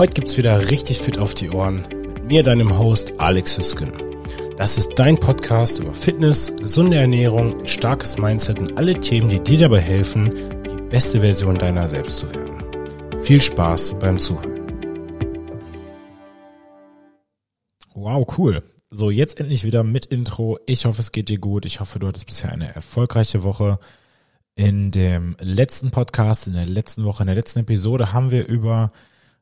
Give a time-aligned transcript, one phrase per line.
[0.00, 3.92] Heute gibt's wieder richtig fit auf die Ohren mit mir, deinem Host Alex Hüsken.
[4.56, 9.58] Das ist dein Podcast über Fitness, gesunde Ernährung, starkes Mindset und alle Themen, die dir
[9.58, 10.32] dabei helfen,
[10.64, 13.22] die beste Version deiner selbst zu werden.
[13.22, 14.62] Viel Spaß beim Zuhören.
[17.92, 18.62] Wow, cool.
[18.88, 20.58] So, jetzt endlich wieder mit Intro.
[20.64, 21.66] Ich hoffe, es geht dir gut.
[21.66, 23.78] Ich hoffe, du hattest bisher eine erfolgreiche Woche.
[24.54, 28.92] In dem letzten Podcast, in der letzten Woche, in der letzten Episode haben wir über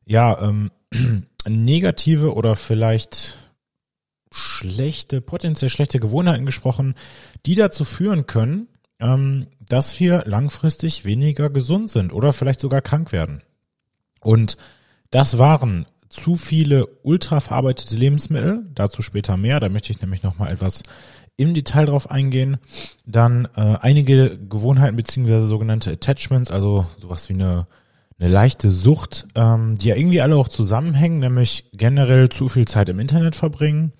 [0.09, 0.71] ja, ähm,
[1.47, 3.37] negative oder vielleicht
[4.31, 6.95] schlechte, potenziell schlechte Gewohnheiten gesprochen,
[7.45, 8.67] die dazu führen können,
[8.99, 13.43] ähm, dass wir langfristig weniger gesund sind oder vielleicht sogar krank werden.
[14.21, 14.57] Und
[15.11, 20.81] das waren zu viele ultraverarbeitete Lebensmittel, dazu später mehr, da möchte ich nämlich nochmal etwas
[21.37, 22.57] im Detail drauf eingehen.
[23.05, 27.67] Dann äh, einige Gewohnheiten beziehungsweise sogenannte Attachments, also sowas wie eine
[28.19, 32.89] eine leichte Sucht, ähm, die ja irgendwie alle auch zusammenhängen, nämlich generell zu viel Zeit
[32.89, 33.93] im Internet verbringen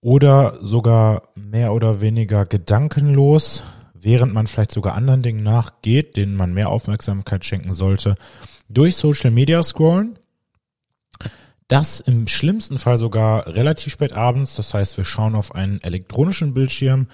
[0.00, 3.62] oder sogar mehr oder weniger gedankenlos,
[3.94, 8.16] während man vielleicht sogar anderen Dingen nachgeht, denen man mehr Aufmerksamkeit schenken sollte,
[8.68, 10.18] durch Social Media scrollen.
[11.68, 16.52] Das im schlimmsten Fall sogar relativ spät abends, das heißt, wir schauen auf einen elektronischen
[16.52, 17.06] Bildschirm,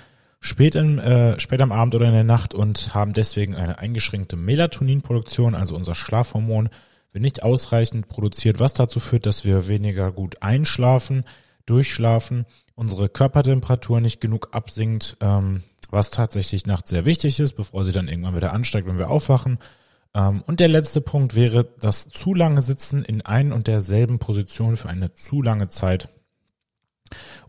[0.46, 4.36] spät, im, äh, spät am Abend oder in der Nacht und haben deswegen eine eingeschränkte
[4.36, 6.68] Melatoninproduktion, also unser Schlafhormon,
[7.12, 11.24] wird nicht ausreichend produziert, was dazu führt, dass wir weniger gut einschlafen,
[11.66, 17.92] durchschlafen, unsere Körpertemperatur nicht genug absinkt, ähm, was tatsächlich nachts sehr wichtig ist, bevor sie
[17.92, 19.58] dann irgendwann wieder ansteigt, wenn wir aufwachen.
[20.14, 24.76] Ähm, und der letzte Punkt wäre das zu lange Sitzen in ein und derselben Position
[24.76, 26.08] für eine zu lange Zeit.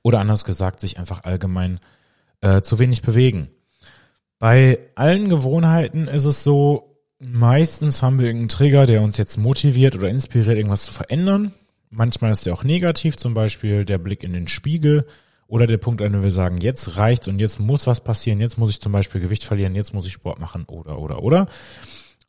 [0.02, 1.80] Oder anders gesagt, sich einfach allgemein
[2.42, 3.50] äh, zu wenig bewegen.
[4.40, 9.96] Bei allen Gewohnheiten ist es so, meistens haben wir irgendeinen Trigger, der uns jetzt motiviert
[9.96, 11.54] oder inspiriert, irgendwas zu verändern.
[11.90, 15.08] Manchmal ist der auch negativ, zum Beispiel der Blick in den Spiegel
[15.48, 18.58] oder der Punkt, an dem wir sagen, jetzt reicht's und jetzt muss was passieren, jetzt
[18.58, 21.48] muss ich zum Beispiel Gewicht verlieren, jetzt muss ich Sport machen oder, oder, oder.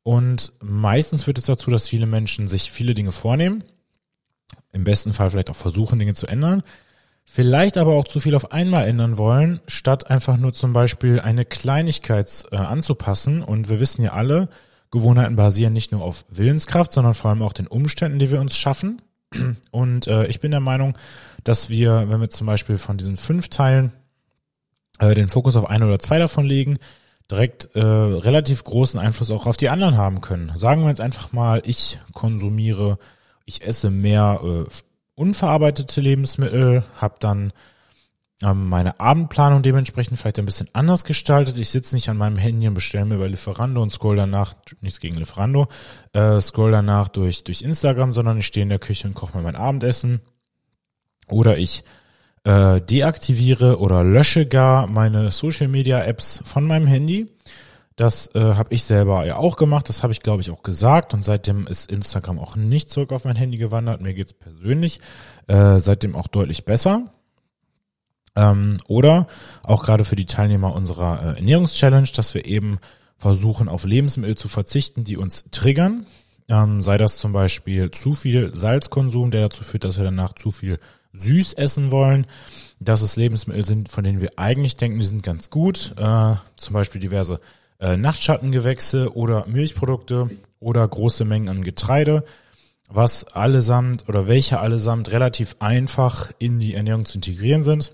[0.03, 3.65] Und meistens führt es dazu, dass viele Menschen sich viele Dinge vornehmen,
[4.73, 6.63] im besten Fall vielleicht auch versuchen, Dinge zu ändern,
[7.31, 11.45] vielleicht aber auch zu viel auf einmal ändern wollen, statt einfach nur zum Beispiel eine
[11.45, 13.43] Kleinigkeit äh, anzupassen.
[13.43, 14.49] Und wir wissen ja alle,
[14.91, 18.57] Gewohnheiten basieren nicht nur auf Willenskraft, sondern vor allem auch den Umständen, die wir uns
[18.57, 19.03] schaffen.
[19.71, 20.97] Und äh, ich bin der Meinung,
[21.45, 23.93] dass wir, wenn wir zum Beispiel von diesen fünf Teilen
[24.99, 26.79] äh, den Fokus auf ein oder zwei davon legen,
[27.31, 30.51] direkt äh, relativ großen Einfluss auch auf die anderen haben können.
[30.57, 32.99] Sagen wir jetzt einfach mal, ich konsumiere,
[33.45, 34.65] ich esse mehr äh,
[35.19, 37.53] unverarbeitete Lebensmittel, habe dann
[38.43, 41.59] ähm, meine Abendplanung dementsprechend vielleicht ein bisschen anders gestaltet.
[41.59, 45.01] Ich sitze nicht an meinem Handy und bestelle mir bei Lieferando und scroll danach, nichts
[45.01, 45.67] gegen Lieferando,
[46.13, 49.43] äh, scroll danach durch, durch Instagram, sondern ich stehe in der Küche und koche mir
[49.43, 50.21] mein Abendessen.
[51.29, 51.83] Oder ich
[52.45, 57.27] äh, deaktiviere oder lösche gar meine Social Media Apps von meinem Handy
[57.99, 61.15] das äh, habe ich selber ja auch gemacht, das habe ich glaube ich auch gesagt
[61.15, 64.01] und seitdem ist Instagram auch nicht zurück auf mein Handy gewandert.
[64.01, 65.01] Mir geht's persönlich
[65.49, 67.13] äh, seitdem auch deutlich besser.
[68.37, 69.27] Ähm, oder
[69.65, 72.79] auch gerade für die Teilnehmer unserer äh, Ernährungschallenge, dass wir eben
[73.17, 76.07] versuchen auf Lebensmittel zu verzichten, die uns triggern.
[76.49, 80.53] Ähm, sei das zum Beispiel zu viel Salzkonsum, der dazu führt, dass wir danach zu
[80.53, 80.79] viel
[81.15, 82.27] süß essen wollen.
[82.79, 85.95] Dass es Lebensmittel sind, von denen wir eigentlich denken, die sind ganz gut.
[85.97, 87.41] Äh, zum Beispiel diverse
[87.81, 90.31] äh, Nachtschattengewächse oder Milchprodukte
[90.61, 92.25] oder große Mengen an Getreide,
[92.89, 97.93] was allesamt oder welche allesamt relativ einfach in die Ernährung zu integrieren sind.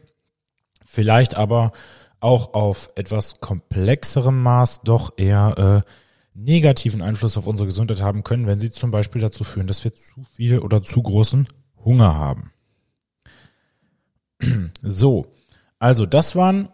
[0.85, 1.73] Vielleicht aber
[2.21, 5.91] auch auf etwas komplexerem Maß doch eher äh,
[6.35, 9.95] negativen Einfluss auf unsere Gesundheit haben können, wenn sie zum Beispiel dazu führen, dass wir
[9.95, 11.47] zu viel oder zu großen
[11.85, 12.53] Hunger haben.
[14.83, 15.27] So,
[15.79, 16.69] also das waren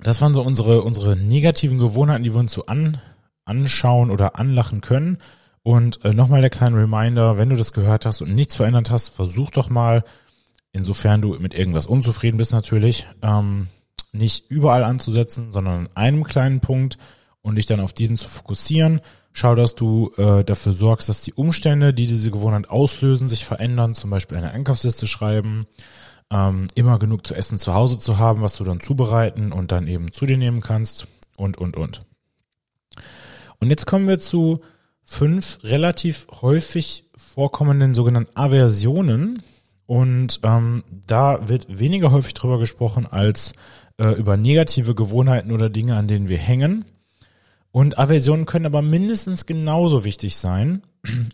[0.00, 2.98] das waren so unsere, unsere negativen Gewohnheiten, die wir uns so an,
[3.44, 5.18] anschauen oder anlachen können.
[5.62, 9.08] Und äh, nochmal der kleine Reminder, wenn du das gehört hast und nichts verändert hast,
[9.08, 10.04] versuch doch mal,
[10.72, 13.68] insofern du mit irgendwas unzufrieden bist natürlich, ähm,
[14.12, 16.98] nicht überall anzusetzen, sondern an einem kleinen Punkt
[17.42, 19.00] und dich dann auf diesen zu fokussieren.
[19.32, 23.94] Schau, dass du äh, dafür sorgst, dass die Umstände, die diese Gewohnheit auslösen, sich verändern.
[23.94, 25.66] Zum Beispiel eine Einkaufsliste schreiben,
[26.30, 29.86] ähm, immer genug zu essen zu Hause zu haben, was du dann zubereiten und dann
[29.86, 31.06] eben zu dir nehmen kannst
[31.36, 32.02] und, und, und.
[33.58, 34.60] Und jetzt kommen wir zu
[35.04, 39.42] fünf relativ häufig vorkommenden sogenannten Aversionen.
[39.86, 43.52] Und ähm, da wird weniger häufig drüber gesprochen als
[43.98, 46.84] äh, über negative Gewohnheiten oder Dinge, an denen wir hängen.
[47.70, 50.82] Und Aversionen können aber mindestens genauso wichtig sein,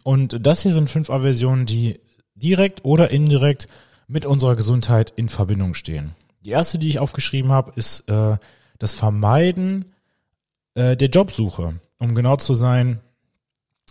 [0.02, 2.00] Und das hier sind fünf Aversionen, die
[2.34, 3.68] direkt oder indirekt
[4.12, 6.14] mit unserer Gesundheit in Verbindung stehen.
[6.44, 8.36] Die erste, die ich aufgeschrieben habe, ist äh,
[8.78, 9.86] das Vermeiden
[10.74, 11.80] äh, der Jobsuche.
[11.98, 13.00] Um genau zu sein,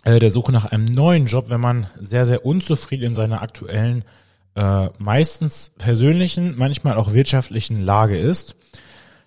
[0.04, 4.04] äh, der Suche nach einem neuen Job, wenn man sehr, sehr unzufrieden in seiner aktuellen,
[4.54, 8.54] äh, meistens persönlichen, manchmal auch wirtschaftlichen Lage ist.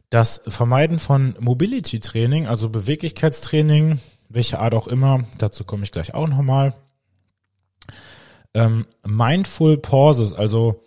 [0.10, 4.00] Das Vermeiden von Mobility Training, also Beweglichkeitstraining,
[4.30, 6.74] welche Art auch immer, dazu komme ich gleich auch nochmal.
[8.54, 10.85] Ähm, Mindful Pauses, also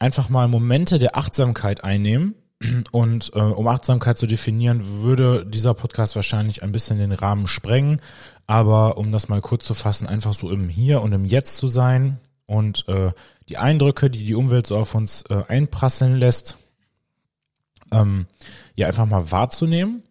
[0.00, 2.34] einfach mal Momente der Achtsamkeit einnehmen.
[2.90, 8.02] Und äh, um Achtsamkeit zu definieren, würde dieser Podcast wahrscheinlich ein bisschen den Rahmen sprengen.
[8.46, 11.68] Aber um das mal kurz zu fassen, einfach so im Hier und im Jetzt zu
[11.68, 13.12] sein und äh,
[13.48, 16.58] die Eindrücke, die die Umwelt so auf uns äh, einprasseln lässt,
[17.92, 18.26] ähm,
[18.74, 20.02] ja einfach mal wahrzunehmen.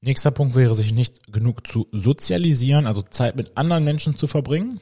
[0.00, 4.80] Nächster Punkt wäre, sich nicht genug zu sozialisieren, also Zeit mit anderen Menschen zu verbringen.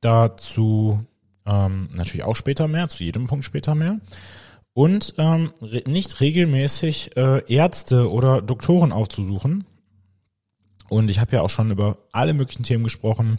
[0.00, 1.04] Dazu
[1.46, 3.98] ähm, natürlich auch später mehr, zu jedem Punkt später mehr.
[4.74, 5.52] Und ähm,
[5.86, 9.64] nicht regelmäßig äh, Ärzte oder Doktoren aufzusuchen.
[10.88, 13.38] Und ich habe ja auch schon über alle möglichen Themen gesprochen,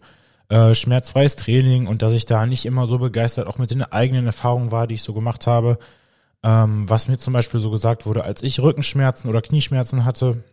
[0.49, 4.25] äh, schmerzfreies Training und dass ich da nicht immer so begeistert auch mit den eigenen
[4.25, 5.79] Erfahrungen war, die ich so gemacht habe.
[6.43, 10.43] Ähm, was mir zum Beispiel so gesagt wurde, als ich Rückenschmerzen oder Knieschmerzen hatte,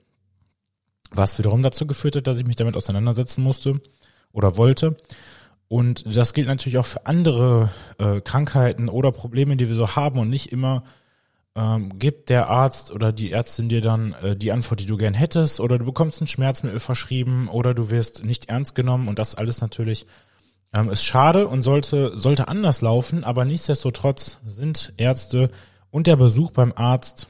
[1.10, 3.80] was wiederum dazu geführt hat, dass ich mich damit auseinandersetzen musste
[4.32, 4.96] oder wollte.
[5.70, 10.18] Und das gilt natürlich auch für andere äh, Krankheiten oder Probleme, die wir so haben
[10.18, 10.82] und nicht immer
[11.54, 15.14] ähm, gibt der Arzt oder die Ärztin dir dann äh, die Antwort, die du gern
[15.14, 19.36] hättest oder du bekommst ein Schmerzmittel verschrieben oder du wirst nicht ernst genommen und das
[19.36, 20.06] alles natürlich
[20.72, 25.52] ähm, ist schade und sollte, sollte anders laufen, aber nichtsdestotrotz sind Ärzte
[25.92, 27.28] und der Besuch beim Arzt,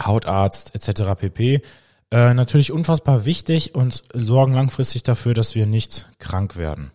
[0.00, 1.18] Hautarzt etc.
[1.18, 1.62] pp.
[2.12, 6.92] Äh, natürlich unfassbar wichtig und sorgen langfristig dafür, dass wir nicht krank werden.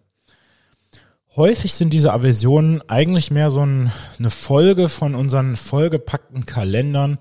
[1.35, 7.17] Häufig sind diese Aversionen eigentlich mehr so ein, eine Folge von unseren vollgepackten Kalendern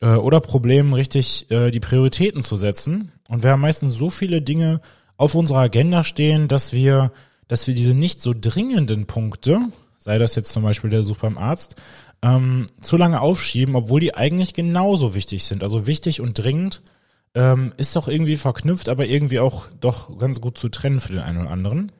[0.00, 3.12] äh, oder Problemen, richtig äh, die Prioritäten zu setzen.
[3.28, 4.80] Und wir haben meistens so viele Dinge
[5.18, 7.12] auf unserer Agenda stehen, dass wir,
[7.48, 9.60] dass wir diese nicht so dringenden Punkte,
[9.98, 11.76] sei das jetzt zum Beispiel der Besuch beim Arzt,
[12.22, 15.62] ähm, zu lange aufschieben, obwohl die eigentlich genauso wichtig sind.
[15.62, 16.80] Also wichtig und dringend
[17.34, 21.20] ähm, ist doch irgendwie verknüpft, aber irgendwie auch doch ganz gut zu trennen für den
[21.20, 21.92] einen oder anderen.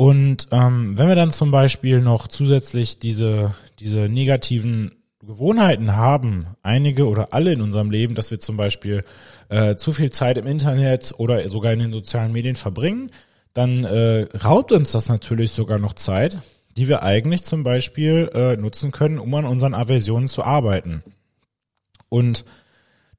[0.00, 4.92] Und ähm, wenn wir dann zum Beispiel noch zusätzlich diese, diese negativen
[5.22, 9.04] Gewohnheiten haben, einige oder alle in unserem Leben, dass wir zum Beispiel
[9.50, 13.10] äh, zu viel Zeit im Internet oder sogar in den sozialen Medien verbringen,
[13.52, 16.40] dann äh, raubt uns das natürlich sogar noch Zeit,
[16.78, 21.02] die wir eigentlich zum Beispiel äh, nutzen können, um an unseren Aversionen zu arbeiten.
[22.08, 22.46] Und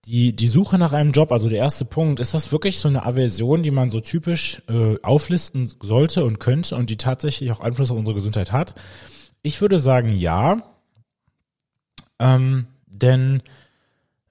[0.06, 3.06] die, die Suche nach einem Job, also der erste Punkt, ist das wirklich so eine
[3.06, 7.92] Aversion, die man so typisch äh, auflisten sollte und könnte und die tatsächlich auch Einfluss
[7.92, 8.74] auf unsere Gesundheit hat?
[9.44, 10.64] Ich würde sagen ja,
[12.20, 13.42] ähm, denn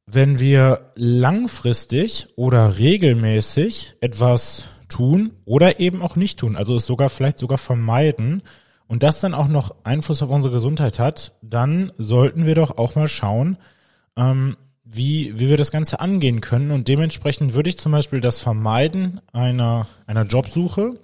[0.06, 7.08] wenn wir langfristig oder regelmäßig etwas tun oder eben auch nicht tun, also es sogar
[7.08, 8.42] vielleicht sogar vermeiden
[8.88, 12.96] und das dann auch noch Einfluss auf unsere Gesundheit hat, dann sollten wir doch auch
[12.96, 13.56] mal schauen,
[14.16, 14.56] ähm,
[14.92, 16.70] wie, wie wir das Ganze angehen können.
[16.70, 20.98] Und dementsprechend würde ich zum Beispiel das Vermeiden einer, einer Jobsuche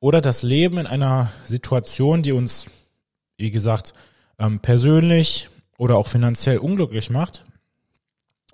[0.00, 2.66] oder das Leben in einer Situation, die uns,
[3.36, 3.92] wie gesagt,
[4.38, 7.44] ähm, persönlich oder auch finanziell unglücklich macht,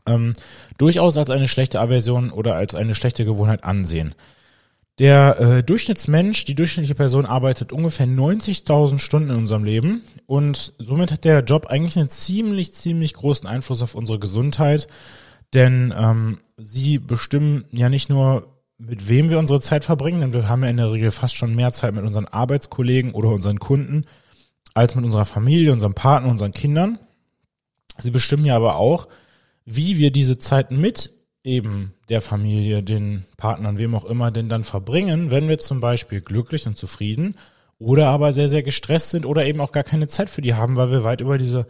[0.06, 0.32] ähm,
[0.76, 4.14] durchaus als eine schlechte Aversion oder als eine schlechte Gewohnheit ansehen.
[4.98, 11.12] Der äh, Durchschnittsmensch, die durchschnittliche Person arbeitet ungefähr 90.000 Stunden in unserem Leben und somit
[11.12, 14.88] hat der Job eigentlich einen ziemlich, ziemlich großen Einfluss auf unsere Gesundheit,
[15.54, 20.48] denn ähm, sie bestimmen ja nicht nur, mit wem wir unsere Zeit verbringen, denn wir
[20.48, 24.04] haben ja in der Regel fast schon mehr Zeit mit unseren Arbeitskollegen oder unseren Kunden
[24.74, 26.98] als mit unserer Familie, unserem Partner, unseren Kindern.
[27.98, 29.08] Sie bestimmen ja aber auch,
[29.64, 34.64] wie wir diese Zeit mit eben der Familie, den Partnern, wem auch immer, denn dann
[34.64, 37.36] verbringen, wenn wir zum Beispiel glücklich und zufrieden
[37.78, 40.76] oder aber sehr, sehr gestresst sind oder eben auch gar keine Zeit für die haben,
[40.76, 41.66] weil wir weit über diese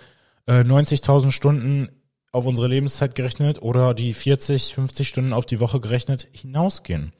[0.46, 1.88] äh, 90.000 Stunden
[2.32, 7.12] auf unsere Lebenszeit gerechnet oder die 40, 50 Stunden auf die Woche gerechnet hinausgehen.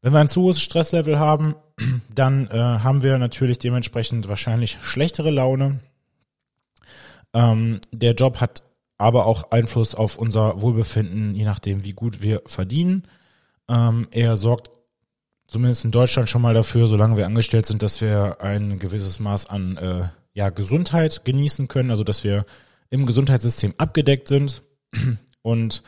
[0.00, 1.54] Wenn wir ein zu hohes Stresslevel haben,
[2.14, 5.80] dann äh, haben wir natürlich dementsprechend wahrscheinlich schlechtere Laune.
[7.34, 8.62] Ähm, der Job hat
[8.98, 13.04] aber auch Einfluss auf unser Wohlbefinden, je nachdem, wie gut wir verdienen.
[13.68, 14.70] Ähm, er sorgt
[15.46, 19.46] zumindest in Deutschland schon mal dafür, solange wir angestellt sind, dass wir ein gewisses Maß
[19.46, 22.46] an äh, ja, Gesundheit genießen können, also dass wir
[22.90, 24.62] im Gesundheitssystem abgedeckt sind.
[25.42, 25.82] Und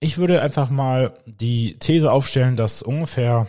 [0.00, 3.48] ich würde einfach mal die These aufstellen, dass ungefähr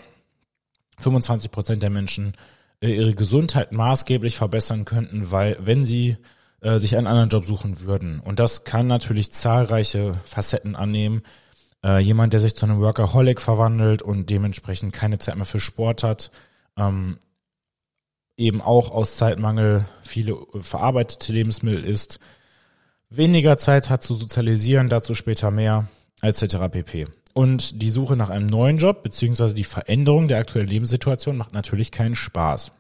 [1.00, 2.34] 25 Prozent der Menschen
[2.82, 6.18] äh, ihre Gesundheit maßgeblich verbessern könnten, weil wenn sie
[6.62, 8.20] äh, sich einen anderen Job suchen würden.
[8.20, 11.24] Und das kann natürlich zahlreiche Facetten annehmen.
[11.84, 16.04] Äh, jemand, der sich zu einem Workaholic verwandelt und dementsprechend keine Zeit mehr für Sport
[16.04, 16.32] hat,
[16.78, 17.18] ähm,
[18.36, 22.20] eben auch aus Zeitmangel viele verarbeitete Lebensmittel isst,
[23.10, 25.88] weniger Zeit hat zu sozialisieren, dazu später mehr,
[26.22, 26.58] etc.
[26.72, 27.08] pp.
[27.34, 31.92] Und die Suche nach einem neuen Job beziehungsweise die Veränderung der aktuellen Lebenssituation macht natürlich
[31.92, 32.72] keinen Spaß.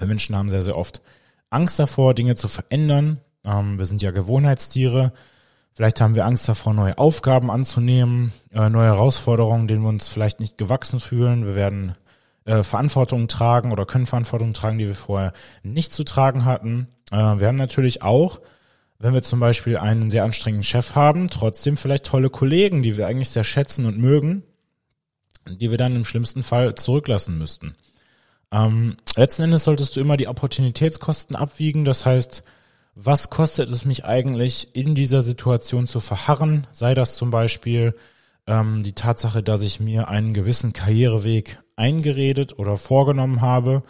[0.00, 1.00] Menschen haben sehr, sehr oft
[1.50, 3.20] Angst davor, Dinge zu verändern.
[3.44, 5.12] Ähm, wir sind ja Gewohnheitstiere.
[5.72, 10.40] Vielleicht haben wir Angst davor, neue Aufgaben anzunehmen, äh, neue Herausforderungen, denen wir uns vielleicht
[10.40, 11.46] nicht gewachsen fühlen.
[11.46, 11.92] Wir werden
[12.44, 16.88] äh, Verantwortung tragen oder können Verantwortung tragen, die wir vorher nicht zu tragen hatten.
[17.12, 18.40] Äh, wir haben natürlich auch,
[18.98, 23.06] wenn wir zum Beispiel einen sehr anstrengenden Chef haben, trotzdem vielleicht tolle Kollegen, die wir
[23.06, 24.42] eigentlich sehr schätzen und mögen,
[25.46, 27.76] die wir dann im schlimmsten Fall zurücklassen müssten.
[28.50, 31.84] Ähm, letzten Endes solltest du immer die Opportunitätskosten abwiegen.
[31.84, 32.42] Das heißt,
[32.94, 36.66] was kostet es mich eigentlich, in dieser Situation zu verharren?
[36.72, 37.94] Sei das zum Beispiel
[38.46, 43.82] ähm, die Tatsache, dass ich mir einen gewissen Karriereweg eingeredet oder vorgenommen habe,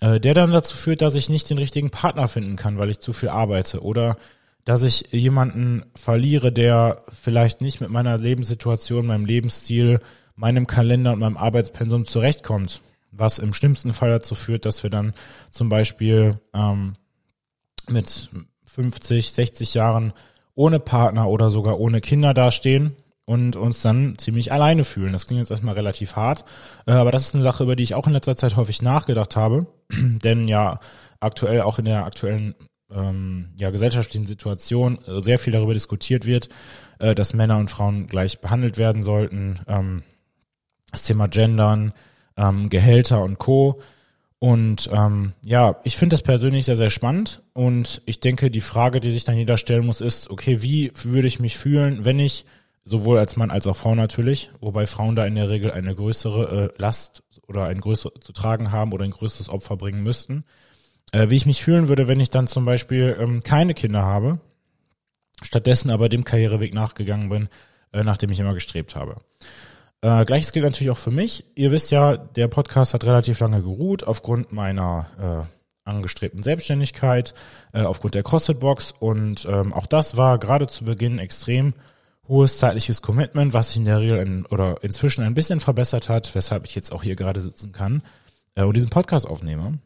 [0.00, 3.00] äh, der dann dazu führt, dass ich nicht den richtigen Partner finden kann, weil ich
[3.00, 4.16] zu viel arbeite oder
[4.64, 10.00] dass ich jemanden verliere, der vielleicht nicht mit meiner Lebenssituation, meinem Lebensstil,
[10.36, 15.12] meinem Kalender und meinem Arbeitspensum zurechtkommt was im schlimmsten Fall dazu führt, dass wir dann
[15.50, 16.94] zum Beispiel ähm,
[17.88, 18.30] mit
[18.66, 20.12] 50, 60 Jahren
[20.54, 25.12] ohne Partner oder sogar ohne Kinder dastehen und uns dann ziemlich alleine fühlen.
[25.12, 26.44] Das klingt jetzt erstmal relativ hart,
[26.86, 29.36] äh, aber das ist eine Sache, über die ich auch in letzter Zeit häufig nachgedacht
[29.36, 30.80] habe, denn ja
[31.20, 32.54] aktuell auch in der aktuellen
[32.90, 36.48] ähm, ja, gesellschaftlichen Situation äh, sehr viel darüber diskutiert wird,
[36.98, 39.60] äh, dass Männer und Frauen gleich behandelt werden sollten.
[39.66, 40.02] Ähm,
[40.90, 41.92] das Thema Gendern,
[42.38, 43.80] ähm, Gehälter und Co.
[44.38, 47.42] Und ähm, ja, ich finde das persönlich sehr, sehr spannend.
[47.52, 51.28] Und ich denke, die Frage, die sich dann jeder stellen muss, ist, okay, wie würde
[51.28, 52.46] ich mich fühlen, wenn ich,
[52.84, 56.72] sowohl als Mann als auch Frau natürlich, wobei Frauen da in der Regel eine größere
[56.74, 60.44] äh, Last oder ein größeres zu tragen haben oder ein größeres Opfer bringen müssten,
[61.12, 64.40] äh, wie ich mich fühlen würde, wenn ich dann zum Beispiel ähm, keine Kinder habe,
[65.42, 67.48] stattdessen aber dem Karriereweg nachgegangen bin,
[67.92, 69.16] äh, nach dem ich immer gestrebt habe.
[70.00, 71.44] Äh, Gleiches gilt natürlich auch für mich.
[71.56, 77.34] Ihr wisst ja, der Podcast hat relativ lange geruht aufgrund meiner äh, angestrebten Selbstständigkeit,
[77.72, 81.74] äh, aufgrund der CrossFit-Box und ähm, auch das war gerade zu Beginn extrem
[82.28, 86.34] hohes zeitliches Commitment, was sich in der Regel in, oder inzwischen ein bisschen verbessert hat,
[86.34, 88.02] weshalb ich jetzt auch hier gerade sitzen kann
[88.54, 89.78] äh, und diesen Podcast aufnehme.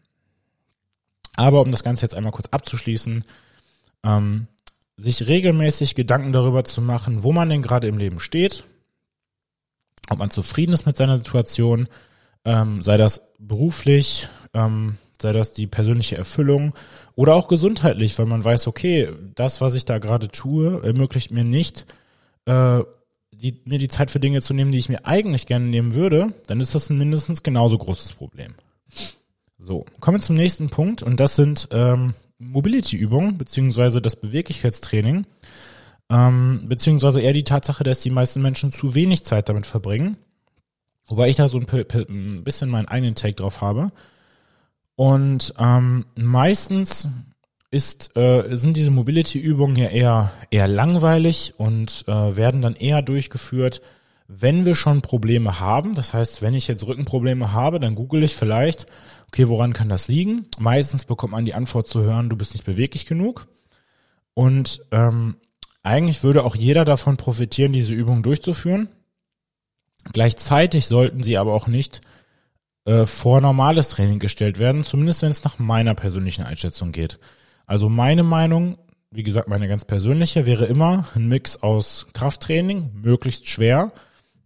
[1.37, 3.25] Aber um das Ganze jetzt einmal kurz abzuschließen,
[4.05, 4.49] ähm,
[4.99, 8.65] sich regelmäßig Gedanken darüber zu machen, wo man denn gerade im Leben steht,
[10.13, 11.89] ob man zufrieden ist mit seiner Situation,
[12.45, 16.75] ähm, sei das beruflich, ähm, sei das die persönliche Erfüllung
[17.15, 21.45] oder auch gesundheitlich, weil man weiß, okay, das, was ich da gerade tue, ermöglicht mir
[21.45, 21.87] nicht,
[22.47, 22.81] äh,
[23.33, 26.33] die, mir die Zeit für Dinge zu nehmen, die ich mir eigentlich gerne nehmen würde,
[26.47, 28.55] dann ist das ein mindestens genauso großes Problem.
[29.59, 35.25] So, kommen wir zum nächsten Punkt und das sind ähm, Mobility-Übungen beziehungsweise das Beweglichkeitstraining.
[36.13, 40.19] Ähm, beziehungsweise eher die Tatsache, dass die meisten Menschen zu wenig Zeit damit verbringen.
[41.09, 43.91] Wobei ich da so ein, ein bisschen meinen eigenen Take drauf habe.
[44.95, 47.09] Und ähm, meistens
[47.71, 53.81] ist, äh, sind diese Mobility-Übungen ja eher, eher langweilig und äh, werden dann eher durchgeführt,
[54.29, 55.95] wenn wir schon Probleme haben.
[55.95, 58.85] Das heißt, wenn ich jetzt Rückenprobleme habe, dann google ich vielleicht,
[59.29, 60.47] okay, woran kann das liegen?
[60.59, 63.49] Meistens bekommt man die Antwort zu hören, du bist nicht beweglich genug.
[64.35, 65.37] Und ähm,
[65.83, 68.89] eigentlich würde auch jeder davon profitieren, diese Übung durchzuführen.
[70.13, 72.01] Gleichzeitig sollten sie aber auch nicht
[72.85, 77.19] äh, vor normales Training gestellt werden, zumindest wenn es nach meiner persönlichen Einschätzung geht.
[77.67, 78.79] Also meine Meinung,
[79.11, 83.93] wie gesagt, meine ganz persönliche, wäre immer ein Mix aus Krafttraining, möglichst schwer,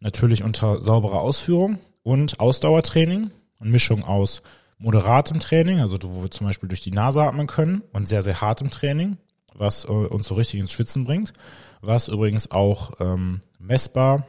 [0.00, 4.42] natürlich unter sauberer Ausführung und Ausdauertraining, eine Mischung aus
[4.78, 8.40] moderatem Training, also wo wir zum Beispiel durch die Nase atmen können und sehr, sehr
[8.40, 9.16] hartem Training,
[9.58, 11.32] was äh, uns so richtig ins Schwitzen bringt,
[11.80, 14.26] was übrigens auch ähm, messbar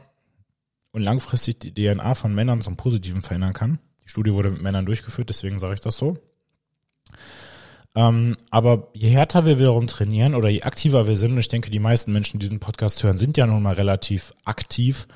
[0.92, 3.78] und langfristig die DNA von Männern zum Positiven verändern kann.
[4.04, 6.18] Die Studie wurde mit Männern durchgeführt, deswegen sage ich das so.
[7.94, 11.70] Ähm, aber je härter wir wiederum trainieren oder je aktiver wir sind, und ich denke,
[11.70, 15.08] die meisten Menschen, die diesen Podcast hören, sind ja nun mal relativ aktiv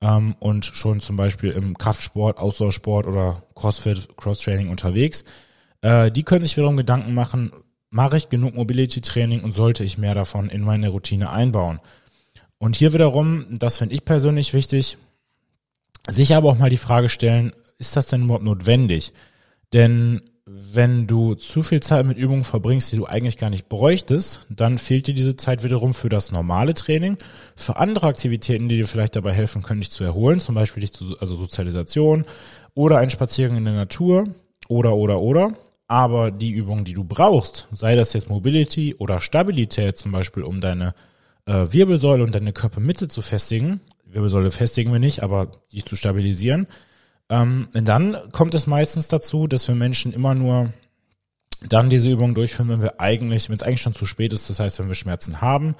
[0.00, 5.24] ähm, und schon zum Beispiel im Kraftsport, Ausdauersport oder Crossfit, Crosstraining unterwegs,
[5.80, 7.52] äh, die können sich wiederum Gedanken machen,
[7.90, 11.80] mache ich genug Mobility Training und sollte ich mehr davon in meine Routine einbauen?
[12.58, 14.98] Und hier wiederum, das finde ich persönlich wichtig,
[16.08, 19.12] sich aber auch mal die Frage stellen, ist das denn überhaupt notwendig?
[19.72, 24.46] Denn wenn du zu viel Zeit mit Übungen verbringst, die du eigentlich gar nicht bräuchtest,
[24.48, 27.18] dann fehlt dir diese Zeit wiederum für das normale Training,
[27.54, 30.94] für andere Aktivitäten, die dir vielleicht dabei helfen können, dich zu erholen, zum Beispiel dich
[30.94, 32.24] zu, also Sozialisation
[32.74, 34.28] oder ein Spaziergang in der Natur
[34.68, 35.52] oder, oder, oder.
[35.88, 40.60] Aber die Übungen, die du brauchst, sei das jetzt Mobility oder Stabilität zum Beispiel, um
[40.60, 40.94] deine
[41.46, 46.66] äh, Wirbelsäule und deine Körpermitte zu festigen, Wirbelsäule festigen wir nicht, aber die zu stabilisieren,
[47.30, 50.72] ähm, dann kommt es meistens dazu, dass wir Menschen immer nur
[51.68, 54.60] dann diese Übung durchführen, wenn wir eigentlich, wenn es eigentlich schon zu spät ist, das
[54.60, 55.74] heißt, wenn wir Schmerzen haben,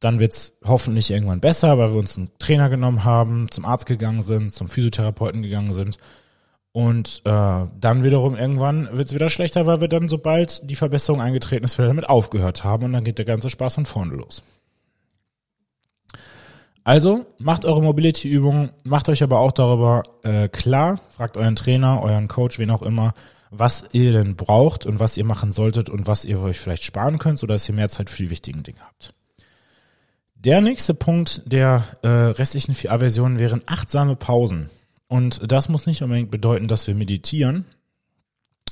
[0.00, 3.86] dann wird es hoffentlich irgendwann besser, weil wir uns einen Trainer genommen haben, zum Arzt
[3.86, 5.96] gegangen sind, zum Physiotherapeuten gegangen sind.
[6.76, 7.30] Und äh,
[7.80, 11.78] dann wiederum irgendwann wird es wieder schlechter, weil wir dann, sobald die Verbesserung eingetreten ist,
[11.78, 14.42] wieder damit aufgehört haben und dann geht der ganze Spaß von vorne los.
[16.84, 22.28] Also macht eure Mobility-Übungen, macht euch aber auch darüber äh, klar, fragt euren Trainer, euren
[22.28, 23.14] Coach, wen auch immer,
[23.50, 27.18] was ihr denn braucht und was ihr machen solltet und was ihr euch vielleicht sparen
[27.18, 29.14] könnt, sodass ihr mehr Zeit für die wichtigen Dinge habt.
[30.34, 34.68] Der nächste Punkt der äh, restlichen vier Aversionen wären achtsame Pausen.
[35.08, 37.64] Und das muss nicht unbedingt bedeuten, dass wir meditieren.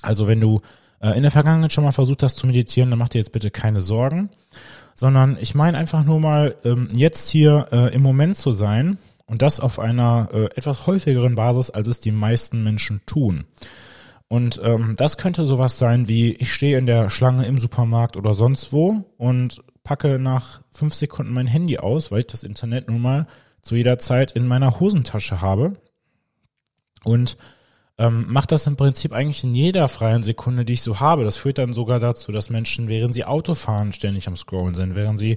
[0.03, 0.61] Also wenn du
[1.01, 3.51] äh, in der Vergangenheit schon mal versucht hast zu meditieren, dann mach dir jetzt bitte
[3.51, 4.31] keine Sorgen
[4.95, 9.43] sondern ich meine einfach nur mal, ähm, jetzt hier äh, im Moment zu sein und
[9.43, 13.45] das auf einer äh, etwas häufigeren Basis, als es die meisten Menschen tun.
[14.29, 18.35] Und ähm, das könnte sowas sein wie, ich stehe in der Schlange im Supermarkt oder
[18.35, 23.03] sonst wo und packe nach fünf Sekunden mein Handy aus, weil ich das Internet nun
[23.03, 23.27] mal
[23.61, 25.75] zu jeder Zeit in meiner Hosentasche habe.
[27.05, 27.37] Und
[27.97, 31.25] ähm, macht das im Prinzip eigentlich in jeder freien Sekunde, die ich so habe.
[31.25, 34.95] Das führt dann sogar dazu, dass Menschen, während sie Auto fahren, ständig am Scrollen sind,
[34.97, 35.37] während sie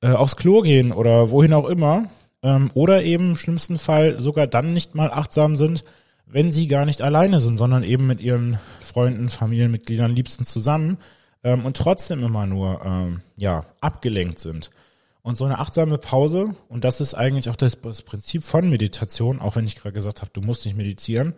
[0.00, 2.06] äh, aufs Klo gehen oder wohin auch immer.
[2.42, 5.84] Ähm, oder eben im schlimmsten Fall sogar dann nicht mal achtsam sind,
[6.24, 10.96] wenn sie gar nicht alleine sind, sondern eben mit ihren Freunden, Familienmitgliedern, Liebsten zusammen
[11.44, 14.70] ähm, und trotzdem immer nur ähm, ja abgelenkt sind.
[15.22, 19.40] Und so eine achtsame Pause, und das ist eigentlich auch das, das Prinzip von Meditation,
[19.40, 21.34] auch wenn ich gerade gesagt habe, du musst nicht meditieren,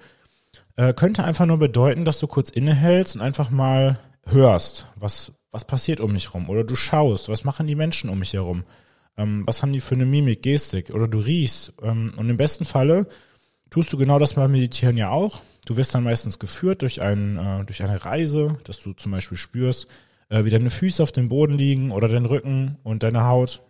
[0.77, 5.67] äh, könnte einfach nur bedeuten, dass du kurz innehältst und einfach mal hörst, was, was
[5.67, 6.49] passiert um mich rum.
[6.49, 8.65] Oder du schaust, was machen die Menschen um mich herum.
[9.17, 10.91] Ähm, was haben die für eine Mimik, Gestik.
[10.91, 11.75] Oder du riechst.
[11.83, 13.07] Ähm, und im besten Falle
[13.71, 15.41] tust du genau das beim Meditieren ja auch.
[15.67, 19.39] Du wirst dann meistens geführt durch, ein, äh, durch eine Reise, dass du zum Beispiel
[19.39, 19.87] spürst,
[20.29, 23.63] äh, wie deine Füße auf dem Boden liegen oder dein Rücken und deine Haut.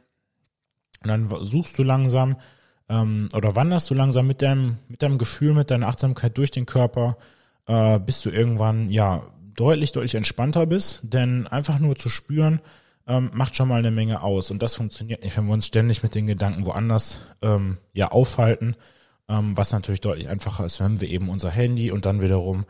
[1.02, 2.36] Und dann suchst du langsam
[2.88, 6.66] ähm, oder wanderst du langsam mit deinem, mit deinem Gefühl, mit deiner Achtsamkeit durch den
[6.66, 7.16] Körper,
[7.66, 9.22] äh, bis du irgendwann ja
[9.54, 11.00] deutlich, deutlich entspannter bist.
[11.02, 12.60] Denn einfach nur zu spüren,
[13.06, 14.50] ähm, macht schon mal eine Menge aus.
[14.50, 18.76] Und das funktioniert nicht, wenn wir uns ständig mit den Gedanken woanders ähm, ja aufhalten,
[19.28, 22.64] ähm, was natürlich deutlich einfacher ist, wenn wir eben unser Handy und dann wiederum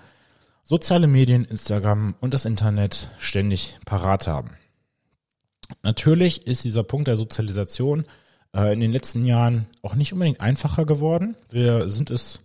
[0.63, 4.51] soziale Medien, Instagram und das Internet ständig parat haben.
[5.83, 8.05] Natürlich ist dieser Punkt der Sozialisation
[8.55, 11.37] in den letzten Jahren auch nicht unbedingt einfacher geworden.
[11.51, 12.41] Wir sind es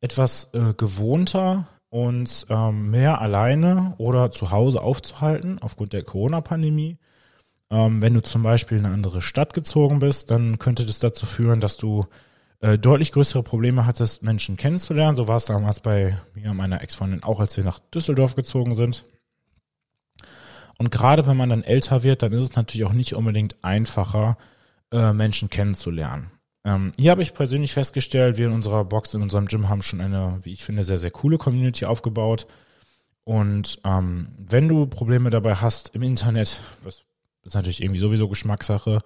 [0.00, 6.98] etwas äh, gewohnter, uns ähm, mehr alleine oder zu Hause aufzuhalten aufgrund der Corona-Pandemie.
[7.70, 11.26] Ähm, wenn du zum Beispiel in eine andere Stadt gezogen bist, dann könnte das dazu
[11.26, 12.06] führen, dass du
[12.60, 15.16] äh, deutlich größere Probleme hattest, Menschen kennenzulernen.
[15.16, 18.74] So war es damals bei mir und meiner Ex-Freundin auch, als wir nach Düsseldorf gezogen
[18.74, 19.04] sind.
[20.78, 24.38] Und gerade wenn man dann älter wird, dann ist es natürlich auch nicht unbedingt einfacher,
[24.92, 26.30] äh, Menschen kennenzulernen.
[26.64, 30.00] Ähm, hier habe ich persönlich festgestellt, wir in unserer Box, in unserem Gym haben schon
[30.00, 32.46] eine, wie ich finde, sehr, sehr coole Community aufgebaut.
[33.24, 37.02] Und ähm, wenn du Probleme dabei hast im Internet, das
[37.44, 39.00] ist natürlich irgendwie sowieso Geschmackssache,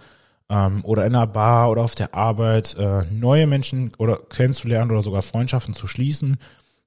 [0.49, 5.03] ähm, oder in einer Bar oder auf der Arbeit äh, neue Menschen oder kennenzulernen oder
[5.03, 6.38] sogar Freundschaften zu schließen,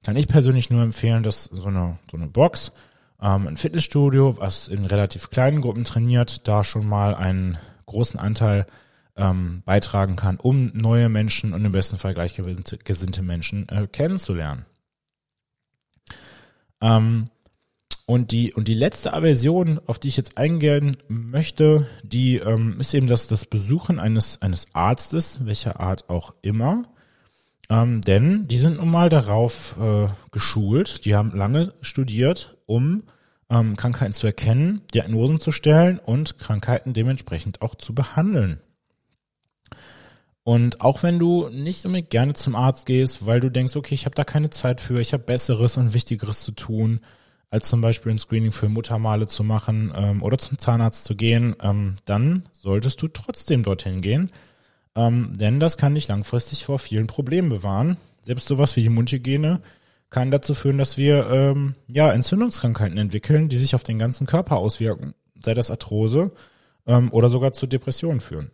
[0.04, 2.72] kann ich persönlich nur empfehlen, dass so eine, so eine Box,
[3.20, 8.66] ähm, ein Fitnessstudio, was in relativ kleinen Gruppen trainiert, da schon mal einen großen Anteil
[9.18, 14.64] ähm, beitragen kann, um neue Menschen und im besten Fall gleichgesinnte Menschen äh, kennenzulernen.
[16.80, 17.30] Ähm,
[18.06, 22.94] und die, und die letzte Aversion, auf die ich jetzt eingehen möchte, die ähm, ist
[22.94, 26.84] eben das, das Besuchen eines, eines Arztes, welcher Art auch immer.
[27.68, 33.02] Ähm, denn die sind nun mal darauf äh, geschult, die haben lange studiert, um
[33.50, 38.60] ähm, Krankheiten zu erkennen, Diagnosen zu stellen und Krankheiten dementsprechend auch zu behandeln.
[40.44, 44.06] Und auch wenn du nicht unbedingt gerne zum Arzt gehst, weil du denkst, okay, ich
[44.06, 47.00] habe da keine Zeit für, ich habe Besseres und Wichtigeres zu tun,
[47.50, 51.56] als zum Beispiel ein Screening für Muttermale zu machen ähm, oder zum Zahnarzt zu gehen,
[51.62, 54.30] ähm, dann solltest du trotzdem dorthin gehen,
[54.94, 57.96] ähm, denn das kann dich langfristig vor vielen Problemen bewahren.
[58.22, 59.60] Selbst sowas wie die Mundhygiene
[60.10, 64.56] kann dazu führen, dass wir ähm, ja Entzündungskrankheiten entwickeln, die sich auf den ganzen Körper
[64.56, 66.32] auswirken, sei das Arthrose
[66.86, 68.50] ähm, oder sogar zu Depressionen führen.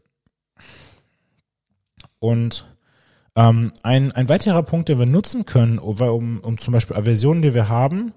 [2.25, 2.65] Und
[3.37, 7.53] ähm, ein, ein weiterer Punkt, den wir nutzen können, um, um zum Beispiel Aversionen, die
[7.53, 8.15] wir haben,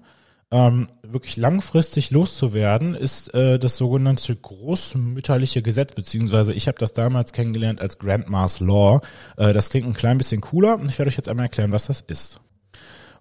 [0.50, 7.34] ähm, wirklich langfristig loszuwerden, ist äh, das sogenannte großmütterliche Gesetz, beziehungsweise ich habe das damals
[7.34, 9.02] kennengelernt als Grandma's Law.
[9.36, 11.88] Äh, das klingt ein klein bisschen cooler und ich werde euch jetzt einmal erklären, was
[11.88, 12.40] das ist.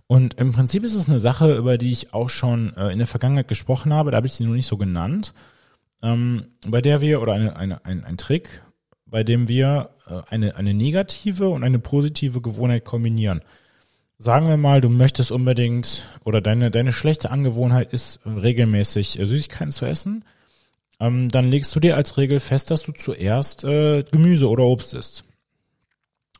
[0.08, 3.08] Und im Prinzip ist es eine Sache, über die ich auch schon äh, in der
[3.08, 5.34] Vergangenheit gesprochen habe, da habe ich sie nur nicht so genannt,
[6.02, 8.62] ähm, bei der wir, oder eine, eine, ein, ein Trick,
[9.06, 9.90] bei dem wir
[10.30, 13.42] eine, eine negative und eine positive Gewohnheit kombinieren.
[14.20, 19.72] Sagen wir mal, du möchtest unbedingt oder deine, deine schlechte Angewohnheit ist, regelmäßig äh, Süßigkeiten
[19.72, 20.26] zu essen,
[21.00, 24.96] ähm, dann legst du dir als Regel fest, dass du zuerst äh, Gemüse oder Obst
[24.96, 25.24] isst.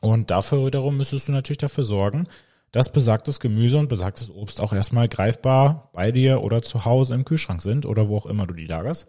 [0.02, 2.28] Und dafür wiederum müsstest du natürlich dafür sorgen,
[2.72, 7.26] dass besagtes Gemüse und besagtes Obst auch erstmal greifbar bei dir oder zu Hause im
[7.26, 9.08] Kühlschrank sind oder wo auch immer du die lagerst.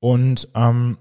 [0.00, 0.98] Und ähm,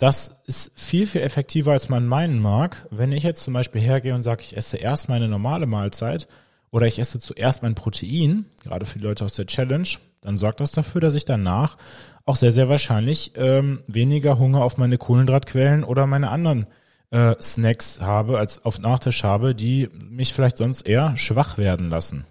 [0.00, 2.88] das ist viel, viel effektiver, als man meinen mag.
[2.90, 6.26] Wenn ich jetzt zum Beispiel hergehe und sage, ich esse erst meine normale Mahlzeit
[6.70, 9.88] oder ich esse zuerst mein Protein, gerade für die Leute aus der Challenge,
[10.22, 11.76] dann sorgt das dafür, dass ich danach
[12.24, 16.66] auch sehr, sehr wahrscheinlich ähm, weniger Hunger auf meine Kohlenhydratquellen oder meine anderen
[17.10, 22.24] äh, Snacks habe, als auf Nachtisch habe, die mich vielleicht sonst eher schwach werden lassen.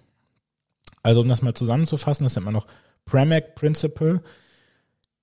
[1.04, 2.66] Also um das mal zusammenzufassen, das nennt man noch
[3.06, 4.24] Pramac Principle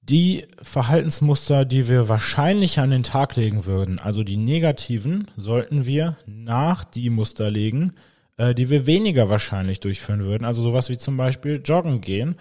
[0.08, 6.16] die Verhaltensmuster, die wir wahrscheinlich an den Tag legen würden, also die negativen, sollten wir
[6.26, 7.92] nach die Muster legen,
[8.36, 10.44] äh, die wir weniger wahrscheinlich durchführen würden.
[10.44, 12.36] Also sowas wie zum Beispiel joggen gehen,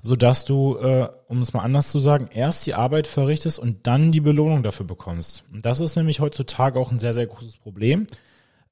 [0.00, 4.10] sodass du, äh, um es mal anders zu sagen, erst die Arbeit verrichtest und dann
[4.10, 5.44] die Belohnung dafür bekommst.
[5.52, 8.06] Und das ist nämlich heutzutage auch ein sehr, sehr großes Problem.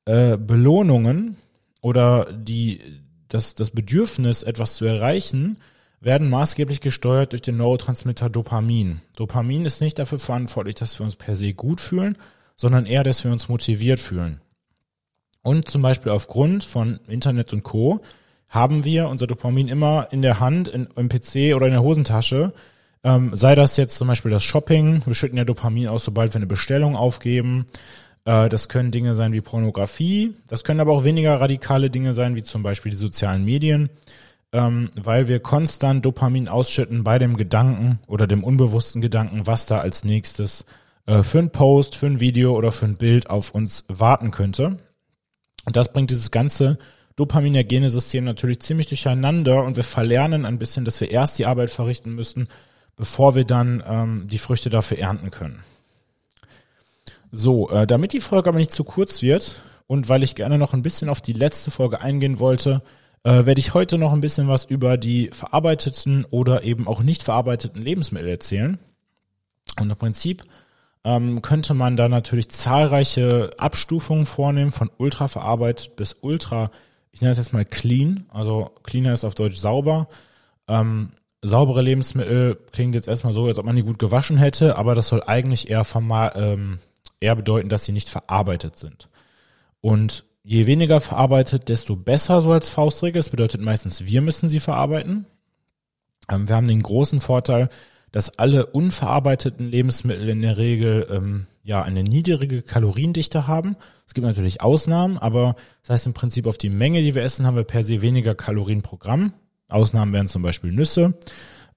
[0.07, 1.37] Äh, Belohnungen
[1.83, 2.81] oder die,
[3.29, 5.59] das, das Bedürfnis, etwas zu erreichen,
[6.00, 9.02] werden maßgeblich gesteuert durch den Neurotransmitter Dopamin.
[9.16, 12.16] Dopamin ist nicht dafür verantwortlich, dass wir uns per se gut fühlen,
[12.56, 14.40] sondern eher, dass wir uns motiviert fühlen.
[15.42, 18.00] Und zum Beispiel aufgrund von Internet und Co.
[18.48, 22.52] haben wir unser Dopamin immer in der Hand, in, im PC oder in der Hosentasche.
[23.02, 25.02] Ähm, sei das jetzt zum Beispiel das Shopping.
[25.06, 27.66] Wir schütten ja Dopamin aus, sobald wir eine Bestellung aufgeben.
[28.24, 30.34] Äh, das können Dinge sein wie Pornografie.
[30.48, 33.88] Das können aber auch weniger radikale Dinge sein, wie zum Beispiel die sozialen Medien
[34.52, 39.80] ähm, weil wir konstant Dopamin ausschütten bei dem Gedanken oder dem unbewussten Gedanken, was da
[39.80, 40.64] als nächstes
[41.06, 44.78] äh, für ein Post, für ein Video oder für ein Bild auf uns warten könnte.
[45.66, 46.78] Und das bringt dieses ganze
[47.16, 51.70] dopaminergene System natürlich ziemlich durcheinander und wir verlernen ein bisschen, dass wir erst die Arbeit
[51.70, 52.48] verrichten müssen,
[52.96, 55.62] bevor wir dann ähm, die Früchte dafür ernten können.
[57.30, 60.72] So, äh, damit die Folge aber nicht zu kurz wird und weil ich gerne noch
[60.72, 62.82] ein bisschen auf die letzte Folge eingehen wollte,
[63.24, 67.22] äh, werde ich heute noch ein bisschen was über die verarbeiteten oder eben auch nicht
[67.22, 68.78] verarbeiteten Lebensmittel erzählen.
[69.78, 70.44] Und im Prinzip
[71.04, 76.70] ähm, könnte man da natürlich zahlreiche Abstufungen vornehmen, von ultra verarbeitet bis ultra,
[77.12, 78.26] ich nenne es jetzt mal clean.
[78.30, 80.09] Also clean heißt auf Deutsch sauber.
[80.68, 81.11] Ähm,
[81.42, 85.09] saubere Lebensmittel klingt jetzt erstmal so, als ob man die gut gewaschen hätte, aber das
[85.09, 85.85] soll eigentlich eher,
[86.35, 86.78] ähm,
[87.18, 89.09] eher bedeuten, dass sie nicht verarbeitet sind.
[89.80, 93.20] Und je weniger verarbeitet, desto besser so als Faustregel.
[93.20, 95.26] Das bedeutet meistens, wir müssen sie verarbeiten.
[96.31, 97.68] Ähm, wir haben den großen Vorteil,
[98.12, 103.76] dass alle unverarbeiteten Lebensmittel in der Regel ähm, ja eine niedrige Kaloriendichte haben.
[104.07, 107.46] Es gibt natürlich Ausnahmen, aber das heißt im Prinzip auf die Menge, die wir essen,
[107.46, 109.33] haben wir per se weniger Kalorien pro Gramm.
[109.68, 111.14] Ausnahmen wären zum Beispiel Nüsse.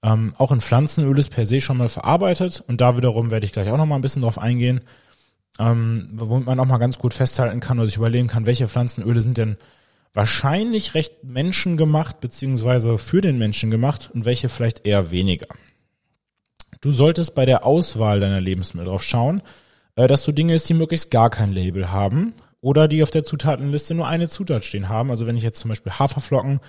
[0.01, 3.51] Ähm, auch ein Pflanzenöl ist per se schon mal verarbeitet und da wiederum werde ich
[3.51, 4.81] gleich auch noch mal ein bisschen drauf eingehen
[5.59, 9.21] ähm, womit man auch mal ganz gut festhalten kann oder sich überlegen kann, welche Pflanzenöle
[9.21, 9.57] sind denn
[10.13, 15.47] wahrscheinlich recht menschengemacht, beziehungsweise für den Menschen gemacht und welche vielleicht eher weniger.
[16.81, 19.41] Du solltest bei der Auswahl deiner Lebensmittel darauf schauen,
[19.95, 23.23] äh, dass du Dinge isst, die möglichst gar kein Label haben oder die auf der
[23.23, 25.09] Zutatenliste nur eine Zutat stehen haben.
[25.09, 26.59] Also wenn ich jetzt zum Beispiel Haferflocken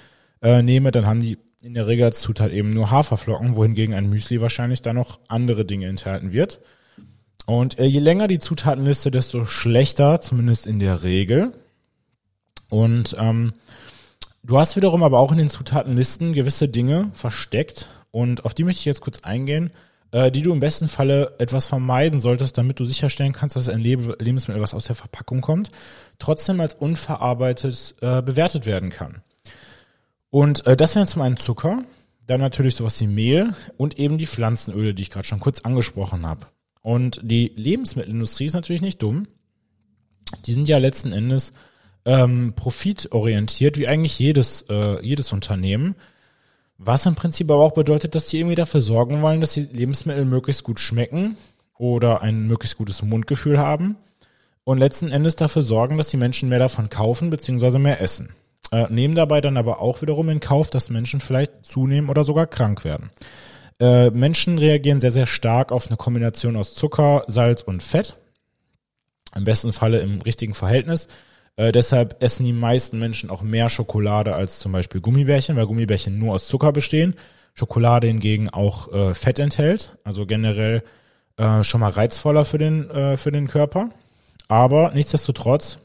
[0.43, 4.09] äh, nehme, dann haben die in der Regel als Zutat eben nur Haferflocken, wohingegen ein
[4.09, 6.61] Müsli wahrscheinlich da noch andere Dinge enthalten wird.
[7.47, 11.53] Und äh, je länger die Zutatenliste, desto schlechter, zumindest in der Regel.
[12.71, 13.53] Und ähm,
[14.43, 17.89] du hast wiederum aber auch in den Zutatenlisten gewisse Dinge versteckt.
[18.11, 19.71] Und auf die möchte ich jetzt kurz eingehen,
[20.13, 23.81] äh, die du im besten Falle etwas vermeiden solltest, damit du sicherstellen kannst, dass ein
[23.81, 25.71] Leb Lebensmittel, was aus der Verpackung kommt,
[26.19, 29.23] trotzdem als unverarbeitet äh, bewertet werden kann.
[30.31, 31.83] Und äh, das wäre zum einen Zucker,
[32.27, 36.27] dann natürlich sowas wie Mehl und eben die Pflanzenöle, die ich gerade schon kurz angesprochen
[36.27, 36.47] habe.
[36.85, 39.27] Und die Lebensmittelindustrie ist natürlich nicht dumm.
[40.45, 41.55] die sind ja letzten Endes
[42.05, 45.95] ähm, profitorientiert, wie eigentlich jedes, äh, jedes Unternehmen.
[46.77, 50.27] Was im Prinzip aber auch bedeutet, dass die irgendwie dafür sorgen wollen, dass die Lebensmittel
[50.27, 51.39] möglichst gut schmecken
[51.79, 53.97] oder ein möglichst gutes Mundgefühl haben
[54.65, 57.79] und letzten Endes dafür sorgen, dass die Menschen mehr davon kaufen bzw.
[57.79, 58.29] mehr essen.
[58.73, 62.47] Äh, nehmen dabei dann aber auch wiederum in Kauf, dass Menschen vielleicht zunehmen oder sogar
[62.47, 63.09] krank werden.
[63.81, 68.17] Äh, Menschen reagieren sehr, sehr stark auf eine Kombination aus Zucker, Salz und Fett.
[69.35, 71.09] Im besten Falle im richtigen Verhältnis.
[71.57, 76.19] Äh, deshalb essen die meisten Menschen auch mehr Schokolade als zum Beispiel Gummibärchen, weil Gummibärchen
[76.19, 77.15] nur aus Zucker bestehen.
[77.55, 80.83] Schokolade hingegen auch äh, Fett enthält, also generell
[81.37, 83.91] äh, schon mal reizvoller für den, äh, für den Körper.
[84.49, 85.79] Aber nichtsdestotrotz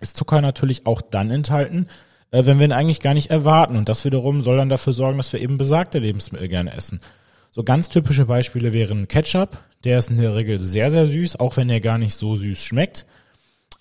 [0.00, 1.88] ist Zucker natürlich auch dann enthalten,
[2.30, 3.76] äh, wenn wir ihn eigentlich gar nicht erwarten.
[3.76, 7.00] Und das wiederum soll dann dafür sorgen, dass wir eben besagte Lebensmittel gerne essen.
[7.50, 9.58] So ganz typische Beispiele wären Ketchup.
[9.84, 12.62] Der ist in der Regel sehr, sehr süß, auch wenn er gar nicht so süß
[12.62, 13.06] schmeckt.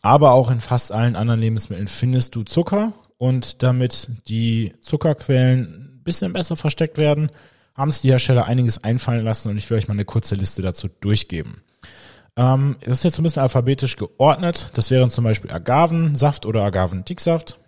[0.01, 6.03] Aber auch in fast allen anderen Lebensmitteln findest du Zucker und damit die Zuckerquellen ein
[6.03, 7.29] bisschen besser versteckt werden,
[7.75, 10.61] haben es die Hersteller einiges einfallen lassen und ich will euch mal eine kurze Liste
[10.61, 11.61] dazu durchgeben.
[12.35, 14.69] Ähm, das ist jetzt ein bisschen alphabetisch geordnet.
[14.75, 17.59] Das wären zum Beispiel Agavensaft oder Agavendicksaft,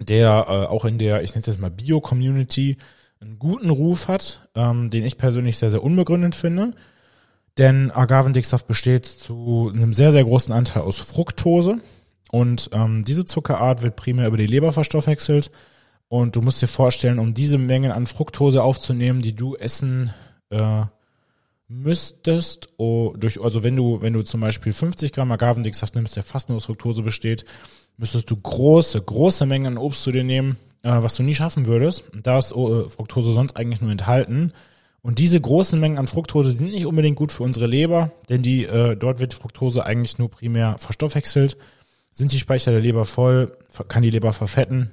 [0.00, 2.76] der äh, auch in der, ich nenne es jetzt mal Bio-Community,
[3.20, 6.74] einen guten Ruf hat, ähm, den ich persönlich sehr, sehr unbegründet finde.
[7.58, 11.78] Denn Agavendicksaft besteht zu einem sehr, sehr großen Anteil aus Fructose.
[12.30, 15.50] Und ähm, diese Zuckerart wird primär über die Leber verstoffwechselt.
[16.08, 20.12] Und du musst dir vorstellen, um diese Mengen an Fructose aufzunehmen, die du essen
[20.50, 20.84] äh,
[21.68, 26.22] müsstest, oh, durch, also wenn du, wenn du zum Beispiel 50 Gramm Agavendicksaft nimmst, der
[26.22, 27.44] fast nur aus Fructose besteht,
[27.96, 31.66] müsstest du große, große Mengen an Obst zu dir nehmen, äh, was du nie schaffen
[31.66, 32.04] würdest.
[32.22, 34.52] Da ist oh, Fructose sonst eigentlich nur enthalten.
[35.02, 38.64] Und diese großen Mengen an Fructose sind nicht unbedingt gut für unsere Leber, denn die,
[38.64, 41.56] äh, dort wird Fructose eigentlich nur primär verstoffwechselt.
[42.10, 43.56] Sind die Speicher der Leber voll,
[43.88, 44.90] kann die Leber verfetten,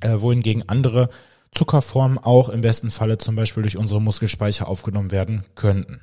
[0.00, 1.08] äh, wohingegen andere
[1.52, 6.00] Zuckerformen auch im besten Falle zum Beispiel durch unsere Muskelspeicher aufgenommen werden könnten.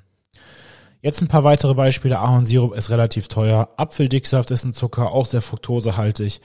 [1.05, 2.17] Jetzt ein paar weitere Beispiele.
[2.17, 3.69] Ahornsirup ist relativ teuer.
[3.77, 6.41] Apfeldicksaft ist ein Zucker, auch sehr fruktosehaltig.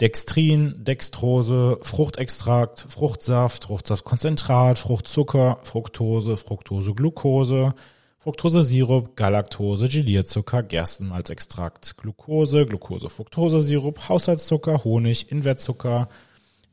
[0.00, 7.74] Dextrin, Dextrose, Fruchtextrakt, Fruchtsaft, Fruchtsaftkonzentrat, Fruchtzucker, Fructose, Fructoseglucose,
[8.16, 16.08] Fructosesirup, Galaktose, Gelierzucker, Gerstenmalzextrakt, Glucose, Glucose-Fructosesirup, Haushaltszucker, Honig, Invertzucker,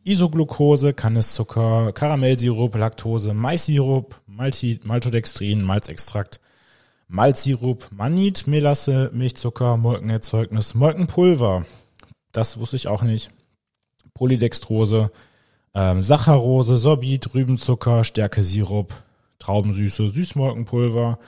[0.05, 6.39] Isoglucose, Canniszucker, Karamellsirup, Laktose, Maissirup, Malti, Maltodextrin, Malzextrakt,
[7.07, 11.65] Malzsirup, Manit, Melasse, Milchzucker, Molkenerzeugnis, Molkenpulver,
[12.31, 13.29] das wusste ich auch nicht.
[14.13, 15.11] Polydextrose,
[15.73, 18.93] ähm, Saccharose, Sorbit, Rübenzucker, Stärkesirup,
[19.39, 21.19] Traubensüße, Süßmolkenpulver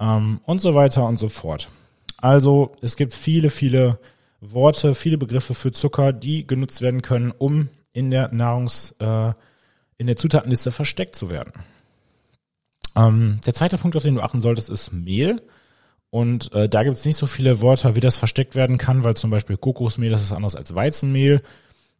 [0.00, 1.68] ähm, und so weiter und so fort.
[2.16, 3.98] Also es gibt viele, viele
[4.40, 9.32] Worte, viele Begriffe für Zucker, die genutzt werden können, um in der Nahrungs, äh,
[9.96, 11.52] in der Zutatenliste versteckt zu werden.
[12.98, 15.40] Ähm, der zweite Punkt, auf den du achten solltest, ist Mehl.
[16.10, 19.14] Und äh, da gibt es nicht so viele Wörter, wie das versteckt werden kann, weil
[19.14, 21.42] zum Beispiel Kokosmehl, das ist anders als Weizenmehl.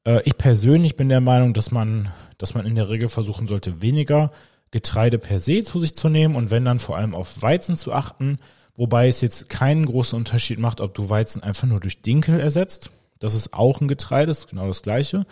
[0.04, 3.82] Äh, ich persönlich bin der Meinung, dass man, dass man in der Regel versuchen sollte,
[3.82, 4.32] weniger
[4.70, 7.92] Getreide per se zu sich zu nehmen und wenn dann vor allem auf Weizen zu
[7.92, 8.38] achten,
[8.76, 12.90] wobei es jetzt keinen großen Unterschied macht, ob du Weizen einfach nur durch Dinkel ersetzt.
[13.18, 15.26] Das ist auch ein Getreide, ist genau das gleiche.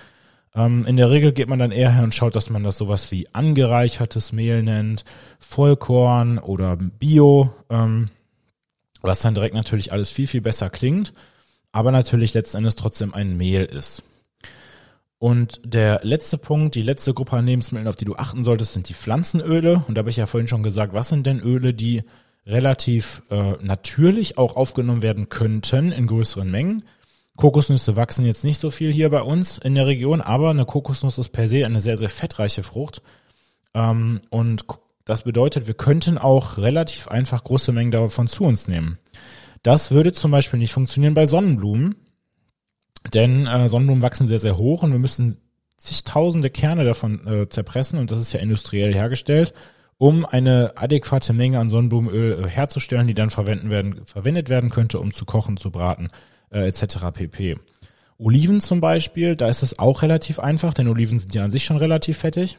[0.56, 3.12] Ähm, in der Regel geht man dann eher her und schaut, dass man das sowas
[3.12, 5.04] wie angereichertes Mehl nennt,
[5.38, 7.54] Vollkorn oder Bio.
[7.70, 8.08] Ähm,
[9.02, 11.12] was dann direkt natürlich alles viel, viel besser klingt,
[11.70, 14.02] aber natürlich letzten Endes trotzdem ein Mehl ist.
[15.18, 18.88] Und der letzte Punkt, die letzte Gruppe an Lebensmitteln, auf die du achten solltest, sind
[18.88, 19.84] die Pflanzenöle.
[19.86, 22.02] Und da habe ich ja vorhin schon gesagt, was sind denn Öle, die
[22.46, 26.82] relativ äh, natürlich auch aufgenommen werden könnten in größeren Mengen.
[27.36, 31.18] Kokosnüsse wachsen jetzt nicht so viel hier bei uns in der Region, aber eine Kokosnuss
[31.18, 33.02] ist per se eine sehr, sehr fettreiche Frucht.
[33.74, 34.64] Ähm, und
[35.04, 38.98] das bedeutet, wir könnten auch relativ einfach große Mengen davon zu uns nehmen.
[39.62, 41.96] Das würde zum Beispiel nicht funktionieren bei Sonnenblumen,
[43.12, 45.36] denn äh, Sonnenblumen wachsen sehr, sehr hoch und wir müssen
[45.76, 49.52] zigtausende Kerne davon äh, zerpressen und das ist ja industriell hergestellt,
[49.98, 54.98] um eine adäquate Menge an Sonnenblumenöl äh, herzustellen, die dann verwenden werden, verwendet werden könnte,
[54.98, 56.10] um zu kochen, zu braten
[56.50, 56.98] äh, etc.
[57.12, 57.56] pp.
[58.18, 61.64] Oliven zum Beispiel, da ist es auch relativ einfach, denn Oliven sind ja an sich
[61.64, 62.58] schon relativ fettig.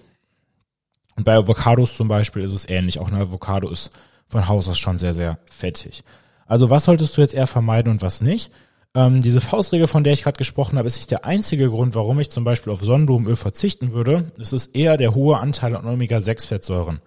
[1.16, 3.00] Und bei Avocados zum Beispiel ist es ähnlich.
[3.00, 3.90] Auch eine Avocado ist
[4.28, 6.04] von Haus aus schon sehr, sehr fettig.
[6.46, 8.52] Also was solltest du jetzt eher vermeiden und was nicht?
[8.94, 12.20] Ähm, diese Faustregel, von der ich gerade gesprochen habe, ist nicht der einzige Grund, warum
[12.20, 14.32] ich zum Beispiel auf Sonnenblumenöl verzichten würde.
[14.40, 17.00] Es ist eher der hohe Anteil an Omega-6-Fettsäuren.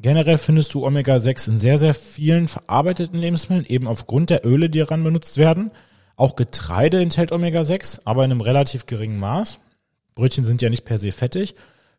[0.00, 4.80] Generell findest du Omega-6 in sehr, sehr vielen verarbeiteten Lebensmitteln, eben aufgrund der Öle, die
[4.80, 5.70] daran benutzt werden.
[6.16, 9.58] Auch Getreide enthält Omega-6, aber in einem relativ geringen Maß.
[10.14, 11.54] Brötchen sind ja nicht per se fettig.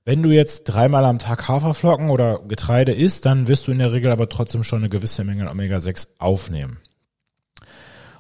[0.06, 3.92] Wenn du jetzt dreimal am Tag Haferflocken oder Getreide isst, dann wirst du in der
[3.92, 6.78] Regel aber trotzdem schon eine gewisse Menge Omega-6 aufnehmen.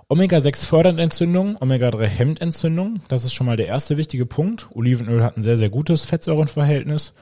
[0.07, 2.99] Omega-6 fördert Entzündung, Omega-3 hemmt Entzündung.
[3.07, 4.67] Das ist schon mal der erste wichtige Punkt.
[4.71, 7.13] Olivenöl hat ein sehr, sehr gutes Fettsäurenverhältnis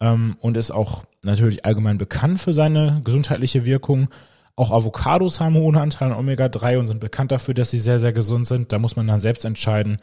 [0.00, 4.08] ähm, und ist auch natürlich allgemein bekannt für seine gesundheitliche Wirkung.
[4.56, 8.12] Auch Avocados haben hohen Anteil an Omega-3 und sind bekannt dafür, dass sie sehr, sehr
[8.12, 8.72] gesund sind.
[8.72, 9.98] Da muss man dann selbst entscheiden,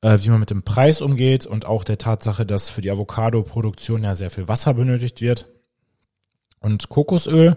[0.00, 4.04] äh, wie man mit dem Preis umgeht und auch der Tatsache, dass für die Avocado-Produktion
[4.04, 5.48] ja sehr viel Wasser benötigt wird.
[6.60, 7.56] Und Kokosöl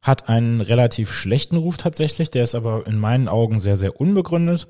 [0.00, 4.66] hat einen relativ schlechten Ruf tatsächlich, der ist aber in meinen Augen sehr, sehr unbegründet.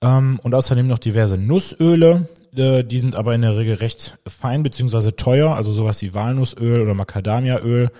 [0.00, 4.62] Ähm, und außerdem noch diverse Nussöle, äh, die sind aber in der Regel recht fein
[4.62, 7.90] beziehungsweise teuer, also sowas wie Walnussöl oder Macadamiaöl.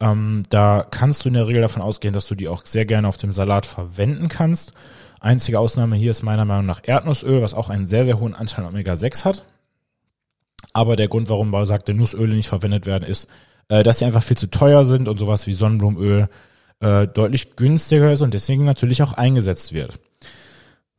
[0.00, 3.06] Ähm, da kannst du in der Regel davon ausgehen, dass du die auch sehr gerne
[3.06, 4.72] auf dem Salat verwenden kannst.
[5.20, 8.64] Einzige Ausnahme hier ist meiner Meinung nach Erdnussöl, was auch einen sehr, sehr hohen Anteil
[8.64, 9.44] an Omega-6 hat.
[10.72, 13.28] Aber der Grund, warum besagte Nussöle nicht verwendet werden, ist,
[13.68, 16.28] äh, dass sie einfach viel zu teuer sind und sowas wie Sonnenblumenöl
[16.80, 20.00] äh, deutlich günstiger ist und deswegen natürlich auch eingesetzt wird.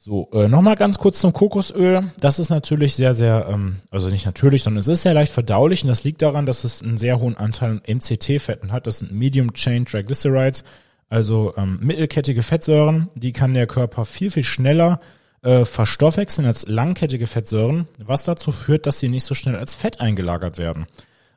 [0.04, 2.06] So, äh, nochmal ganz kurz zum Kokosöl.
[2.20, 5.84] Das ist natürlich sehr, sehr, ähm, also nicht natürlich, sondern es ist sehr leicht verdaulich
[5.84, 8.88] und das liegt daran, dass es einen sehr hohen Anteil an MCT-Fetten hat.
[8.88, 10.64] Das sind Medium Chain Triglycerides,
[11.08, 13.10] also ähm, mittelkettige Fettsäuren.
[13.14, 15.02] Die kann der Körper viel, viel schneller
[15.44, 20.02] äh, verstoffwechseln als langkettige Fettsäuren, was dazu führt, dass sie nicht so schnell als Fett
[20.02, 20.88] eingelagert werden.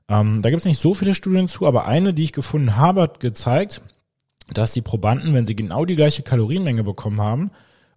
[0.09, 3.03] Ähm, da gibt es nicht so viele Studien zu, aber eine, die ich gefunden habe,
[3.03, 3.83] hat gezeigt,
[4.55, 7.50] dass die Probanden, wenn sie genau die gleiche Kalorienmenge bekommen haben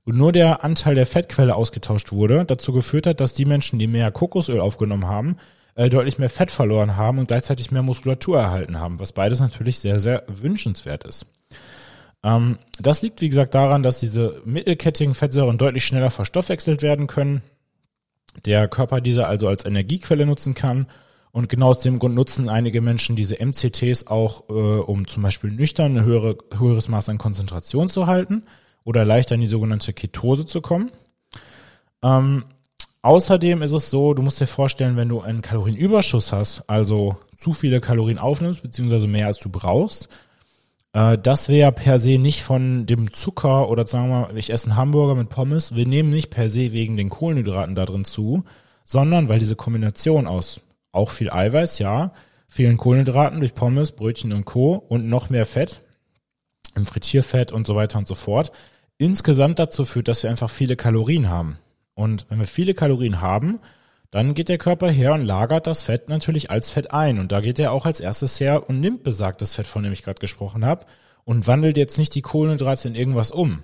[0.07, 3.87] und nur der Anteil der Fettquelle ausgetauscht wurde, dazu geführt hat, dass die Menschen, die
[3.87, 5.35] mehr Kokosöl aufgenommen haben,
[5.75, 9.79] äh, deutlich mehr Fett verloren haben und gleichzeitig mehr Muskulatur erhalten haben, was beides natürlich
[9.79, 11.25] sehr, sehr wünschenswert ist.
[12.23, 17.41] Ähm, das liegt, wie gesagt, daran, dass diese mittelkettigen Fettsäuren deutlich schneller verstoffwechselt werden können,
[18.45, 20.87] der Körper diese also als Energiequelle nutzen kann.
[21.31, 25.51] Und genau aus dem Grund nutzen einige Menschen diese MCTs auch, äh, um zum Beispiel
[25.51, 28.43] nüchtern ein höhere, höheres Maß an Konzentration zu halten
[28.88, 30.91] oder leichter in die sogenannte Ketose zu kommen.
[32.02, 32.45] Ähm,
[33.02, 37.52] außerdem ist es so, du musst dir vorstellen, wenn du einen Kalorienüberschuss hast, also zu
[37.52, 40.08] viele Kalorien aufnimmst, beziehungsweise mehr als du brauchst,
[40.93, 44.67] äh, das wäre per se nicht von dem Zucker oder sagen wir mal, ich esse
[44.67, 48.45] einen Hamburger mit Pommes, wir nehmen nicht per se wegen den Kohlenhydraten da drin zu,
[48.86, 50.62] sondern weil diese Kombination aus
[50.93, 52.13] auch viel Eiweiß, ja.
[52.47, 54.76] Vielen Kohlenhydraten durch Pommes, Brötchen und Co.
[54.76, 55.82] und noch mehr Fett
[56.78, 58.54] im Frittierfett und so weiter und so fort.
[58.97, 61.57] Insgesamt dazu führt, dass wir einfach viele Kalorien haben.
[61.93, 63.60] Und wenn wir viele Kalorien haben,
[64.12, 67.19] dann geht der Körper her und lagert das Fett natürlich als Fett ein.
[67.19, 70.03] Und da geht er auch als erstes her und nimmt besagtes Fett, von dem ich
[70.03, 70.86] gerade gesprochen habe,
[71.25, 73.63] und wandelt jetzt nicht die Kohlenhydrate in irgendwas um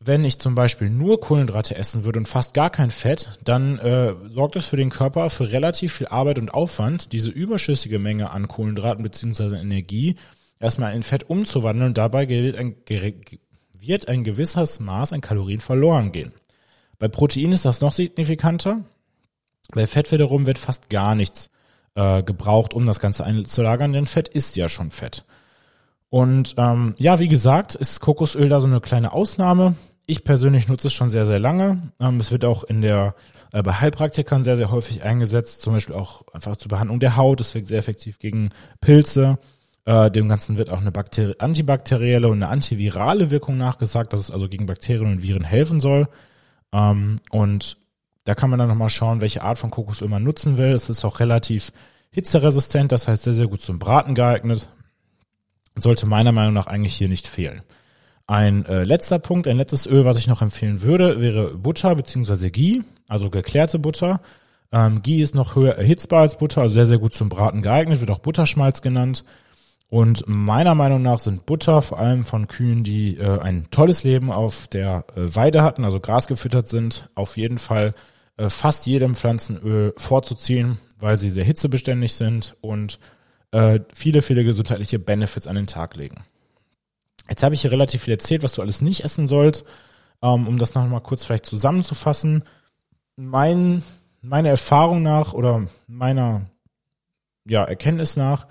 [0.00, 4.14] wenn ich zum Beispiel nur Kohlenhydrate essen würde und fast gar kein Fett, dann äh,
[4.28, 8.46] sorgt es für den Körper für relativ viel Arbeit und Aufwand, diese überschüssige Menge an
[8.46, 10.14] Kohlenhydraten beziehungsweise Energie
[10.60, 12.76] erstmal in Fett umzuwandeln und dabei wird ein,
[13.80, 16.32] wird ein gewisses Maß an Kalorien verloren gehen.
[16.98, 18.84] Bei Protein ist das noch signifikanter.
[19.72, 21.48] Bei Fett wiederum wird fast gar nichts
[21.94, 25.24] äh, gebraucht, um das Ganze einzulagern, denn Fett ist ja schon Fett.
[26.10, 29.74] Und ähm, ja, wie gesagt, ist Kokosöl da so eine kleine Ausnahme.
[30.06, 31.92] Ich persönlich nutze es schon sehr, sehr lange.
[32.00, 33.14] Ähm, es wird auch in der
[33.52, 37.40] äh, bei Heilpraktikern sehr, sehr häufig eingesetzt, zum Beispiel auch einfach zur Behandlung der Haut.
[37.40, 39.38] Es wirkt sehr effektiv gegen Pilze.
[39.88, 44.30] Äh, dem Ganzen wird auch eine Bakteri antibakterielle und eine antivirale Wirkung nachgesagt, dass es
[44.30, 46.08] also gegen Bakterien und Viren helfen soll.
[46.72, 47.78] Ähm, und
[48.24, 50.72] da kann man dann nochmal schauen, welche Art von Kokosöl man nutzen will.
[50.72, 51.72] Es ist auch relativ
[52.10, 54.68] hitzeresistent, das heißt sehr, sehr gut zum Braten geeignet
[55.82, 57.62] sollte meiner Meinung nach eigentlich hier nicht fehlen.
[58.26, 62.50] Ein äh, letzter Punkt, ein letztes Öl, was ich noch empfehlen würde, wäre Butter bzw.
[62.50, 64.20] Ghee, also geklärte Butter.
[64.70, 68.00] Ähm, Ghee ist noch höher erhitzbar als Butter, also sehr, sehr gut zum Braten geeignet,
[68.00, 69.24] wird auch Butterschmalz genannt.
[69.90, 74.30] Und meiner Meinung nach sind Butter, vor allem von Kühen, die äh, ein tolles Leben
[74.30, 77.94] auf der äh, Weide hatten, also Gras gefüttert sind, auf jeden Fall
[78.36, 82.98] äh, fast jedem Pflanzenöl vorzuziehen, weil sie sehr hitzebeständig sind und
[83.52, 86.22] äh, viele, viele gesundheitliche Benefits an den Tag legen.
[87.30, 89.64] Jetzt habe ich hier relativ viel erzählt, was du alles nicht essen sollst.
[90.22, 92.42] Ähm, um das nochmal kurz vielleicht zusammenzufassen.
[93.16, 93.82] Mein,
[94.20, 96.42] meine Erfahrung nach oder meiner
[97.44, 98.46] ja, Erkenntnis nach,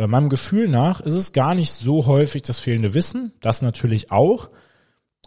[0.00, 3.32] äh, meinem Gefühl nach, ist es gar nicht so häufig das fehlende Wissen.
[3.42, 4.48] Das natürlich auch.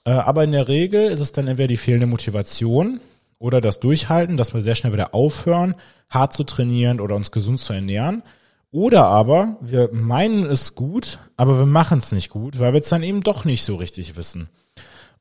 [0.03, 2.99] Äh, aber in der Regel ist es dann entweder die fehlende Motivation
[3.37, 5.75] oder das Durchhalten, dass wir sehr schnell wieder aufhören,
[6.09, 8.23] hart zu trainieren oder uns gesund zu ernähren.
[8.71, 12.89] Oder aber wir meinen es gut, aber wir machen es nicht gut, weil wir es
[12.89, 14.49] dann eben doch nicht so richtig wissen.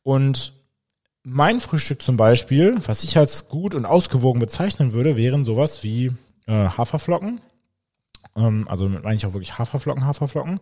[0.03, 0.55] Und
[1.25, 6.13] mein Frühstück zum Beispiel, was ich als gut und ausgewogen bezeichnen würde, wären sowas wie
[6.47, 7.43] äh, Haferflocken.
[8.37, 10.61] Ähm, also meine ich auch wirklich Haferflocken, Haferflocken.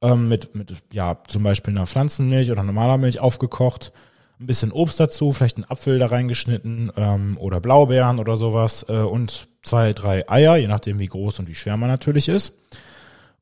[0.00, 3.92] Ähm, mit, mit, ja, zum Beispiel einer Pflanzenmilch oder normaler Milch aufgekocht.
[4.40, 8.92] Ein bisschen Obst dazu, vielleicht einen Apfel da reingeschnitten ähm, oder Blaubeeren oder sowas äh,
[8.92, 12.52] und zwei, drei Eier, je nachdem wie groß und wie schwer man natürlich ist.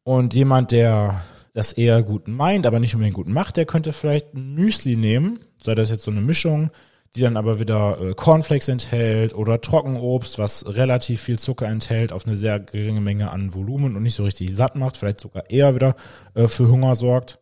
[0.03, 4.35] Und jemand, der das eher gut meint, aber nicht unbedingt gut macht, der könnte vielleicht
[4.35, 6.71] ein Müsli nehmen, sei das jetzt so eine Mischung,
[7.17, 12.27] die dann aber wieder äh, Cornflakes enthält oder Trockenobst, was relativ viel Zucker enthält, auf
[12.27, 15.75] eine sehr geringe Menge an Volumen und nicht so richtig satt macht, vielleicht sogar eher
[15.75, 15.95] wieder
[16.35, 17.39] äh, für Hunger sorgt.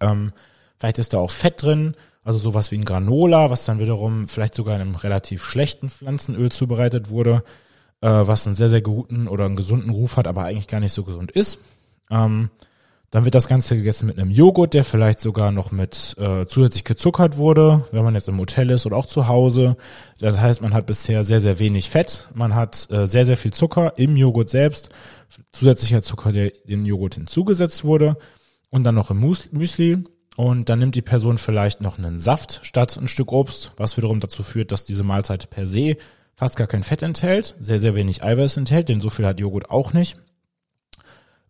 [0.00, 0.32] Ähm,
[0.78, 4.54] vielleicht ist da auch Fett drin, also sowas wie ein Granola, was dann wiederum vielleicht
[4.54, 7.44] sogar in einem relativ schlechten Pflanzenöl zubereitet wurde,
[8.00, 10.92] äh, was einen sehr, sehr guten oder einen gesunden Ruf hat, aber eigentlich gar nicht
[10.92, 11.58] so gesund ist.
[12.10, 12.48] Ähm,
[13.14, 16.82] dann wird das Ganze gegessen mit einem Joghurt, der vielleicht sogar noch mit äh, zusätzlich
[16.82, 19.76] gezuckert wurde, wenn man jetzt im Hotel ist oder auch zu Hause.
[20.18, 22.26] Das heißt, man hat bisher sehr, sehr wenig Fett.
[22.34, 24.90] Man hat äh, sehr, sehr viel Zucker im Joghurt selbst.
[25.52, 28.16] Zusätzlicher Zucker, der dem Joghurt hinzugesetzt wurde.
[28.70, 30.02] Und dann noch im Müsli.
[30.34, 34.18] Und dann nimmt die Person vielleicht noch einen Saft statt ein Stück Obst, was wiederum
[34.18, 35.98] dazu führt, dass diese Mahlzeit per se
[36.34, 39.70] fast gar kein Fett enthält, sehr, sehr wenig Eiweiß enthält, denn so viel hat Joghurt
[39.70, 40.16] auch nicht.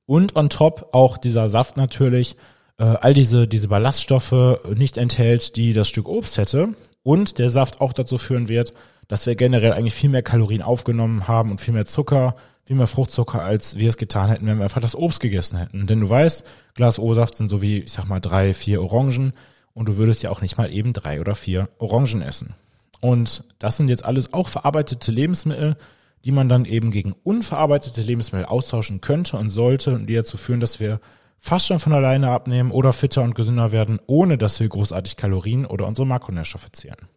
[0.06, 2.36] Und on top auch dieser Saft natürlich
[2.78, 6.74] äh, all diese, diese Ballaststoffe nicht enthält, die das Stück Obst hätte.
[7.02, 8.74] Und der Saft auch dazu führen wird,
[9.08, 12.34] dass wir generell eigentlich viel mehr Kalorien aufgenommen haben und viel mehr Zucker,
[12.64, 15.86] viel mehr Fruchtzucker, als wir es getan hätten, wenn wir einfach das Obst gegessen hätten.
[15.86, 16.44] Denn du weißt,
[16.74, 19.34] Glas O-Saft sind so wie, ich sag mal, drei, vier Orangen
[19.74, 22.54] und du würdest ja auch nicht mal eben drei oder vier Orangen essen.
[23.00, 25.76] Und das sind jetzt alles auch verarbeitete Lebensmittel,
[26.24, 30.60] die man dann eben gegen unverarbeitete Lebensmittel austauschen könnte und sollte und die dazu führen,
[30.60, 31.00] dass wir
[31.38, 35.66] fast schon von alleine abnehmen oder fitter und gesünder werden, ohne dass wir großartig Kalorien
[35.66, 37.08] oder unsere Makronährstoffe zehren.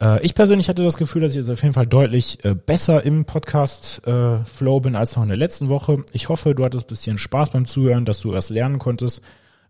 [0.00, 3.02] Äh, ich persönlich hatte das Gefühl, dass ich jetzt auf jeden Fall deutlich äh, besser
[3.04, 6.04] im Podcast-Flow äh, bin als noch in der letzten Woche.
[6.12, 9.22] Ich hoffe, du hattest ein bisschen Spaß beim Zuhören, dass du was lernen konntest.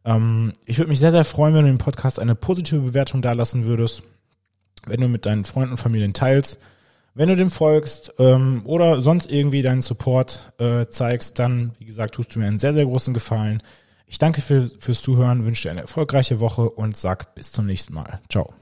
[0.05, 3.65] Ähm, ich würde mich sehr, sehr freuen, wenn du dem Podcast eine positive Bewertung dalassen
[3.65, 4.03] würdest,
[4.87, 6.59] wenn du mit deinen Freunden und Familien teilst.
[7.15, 12.15] Wenn du dem folgst ähm, oder sonst irgendwie deinen Support äh, zeigst, dann, wie gesagt,
[12.15, 13.63] tust du mir einen sehr, sehr großen Gefallen.
[14.07, 17.95] Ich danke für, fürs Zuhören, wünsche dir eine erfolgreiche Woche und sag bis zum nächsten
[17.95, 18.21] Mal.
[18.29, 18.53] Ciao.